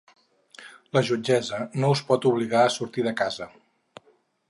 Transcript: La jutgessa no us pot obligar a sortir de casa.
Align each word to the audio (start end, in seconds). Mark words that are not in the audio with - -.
La 0.97 1.03
jutgessa 1.09 1.61
no 1.83 1.93
us 1.99 2.03
pot 2.09 2.27
obligar 2.33 2.65
a 2.67 2.75
sortir 2.81 3.09
de 3.11 3.17
casa. 3.25 3.53